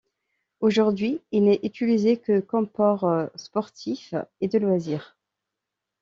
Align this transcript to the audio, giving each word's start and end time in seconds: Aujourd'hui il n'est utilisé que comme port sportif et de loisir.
Aujourd'hui 0.61 1.21
il 1.31 1.43
n'est 1.43 1.59
utilisé 1.61 2.17
que 2.17 2.39
comme 2.39 2.67
port 2.67 3.07
sportif 3.37 4.15
et 4.39 4.47
de 4.47 4.57
loisir. 4.57 5.15